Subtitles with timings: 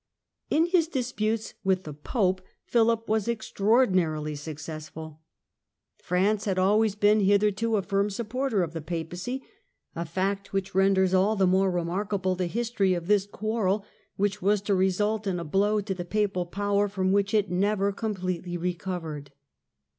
[0.49, 4.09] In his disputes with the Pope, Philip was extraordin Qnan; ei' 11 1 n '^^•th
[4.25, 5.21] Boni arily successful.
[6.01, 8.15] France had always been hitherto a firm face viii.
[8.15, 9.43] supporter of the Papacy,
[9.95, 13.85] a fact which renders all the more remarkable the history of this quarrel,
[14.15, 17.91] which was to result in a blow to the Papal power from which it never
[17.91, 19.31] completely recovered.